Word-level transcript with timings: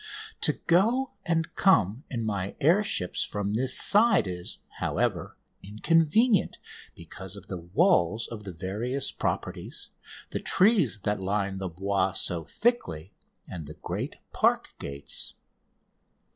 To 0.41 0.53
go 0.53 1.11
and 1.27 1.53
come 1.53 2.05
in 2.09 2.23
my 2.25 2.55
air 2.59 2.83
ships 2.83 3.23
from 3.23 3.53
this 3.53 3.77
side 3.77 4.25
is, 4.25 4.57
however, 4.79 5.37
inconvenient 5.61 6.57
because 6.95 7.35
of 7.35 7.45
the 7.49 7.59
walls 7.61 8.27
of 8.27 8.43
the 8.43 8.51
various 8.51 9.11
properties, 9.11 9.91
the 10.31 10.39
trees 10.39 11.01
that 11.01 11.19
line 11.21 11.59
the 11.59 11.69
Bois 11.69 12.13
so 12.13 12.43
thickly, 12.43 13.13
and 13.47 13.67
the 13.67 13.75
great 13.75 14.15
park 14.33 14.73
gates. 14.79 15.35